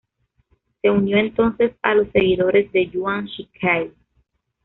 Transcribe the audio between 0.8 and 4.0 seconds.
Se unió entonces a los seguidores de Yuan Shikai.